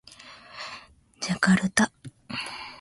[1.19, 1.91] ジャカルタ